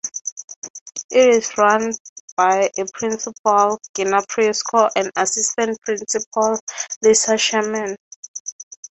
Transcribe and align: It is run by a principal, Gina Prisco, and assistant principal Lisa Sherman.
It 1.11 1.29
is 1.29 1.55
run 1.59 1.93
by 2.35 2.71
a 2.75 2.85
principal, 2.91 3.79
Gina 3.95 4.23
Prisco, 4.23 4.89
and 4.95 5.11
assistant 5.15 5.79
principal 5.81 6.59
Lisa 7.03 7.37
Sherman. 7.37 7.95